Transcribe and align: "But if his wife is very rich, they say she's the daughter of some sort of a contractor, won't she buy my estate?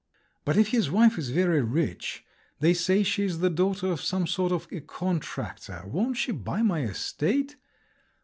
"But 0.45 0.57
if 0.57 0.69
his 0.69 0.89
wife 0.89 1.19
is 1.19 1.29
very 1.29 1.61
rich, 1.61 2.25
they 2.59 2.73
say 2.73 3.03
she's 3.03 3.37
the 3.37 3.51
daughter 3.51 3.85
of 3.91 4.01
some 4.01 4.25
sort 4.25 4.51
of 4.51 4.67
a 4.71 4.79
contractor, 4.81 5.83
won't 5.85 6.17
she 6.17 6.31
buy 6.31 6.63
my 6.63 6.81
estate? 6.81 7.55